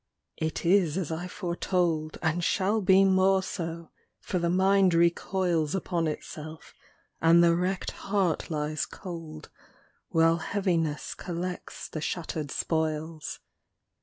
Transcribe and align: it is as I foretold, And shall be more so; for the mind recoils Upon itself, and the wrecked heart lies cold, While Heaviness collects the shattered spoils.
it 0.37 0.65
is 0.65 0.97
as 0.97 1.11
I 1.11 1.27
foretold, 1.27 2.17
And 2.23 2.43
shall 2.43 2.81
be 2.81 3.05
more 3.05 3.43
so; 3.43 3.91
for 4.19 4.39
the 4.39 4.49
mind 4.49 4.95
recoils 4.95 5.75
Upon 5.75 6.07
itself, 6.07 6.73
and 7.21 7.43
the 7.43 7.55
wrecked 7.55 7.91
heart 7.91 8.49
lies 8.49 8.87
cold, 8.87 9.51
While 10.09 10.37
Heaviness 10.37 11.13
collects 11.13 11.87
the 11.87 12.01
shattered 12.01 12.49
spoils. 12.49 13.41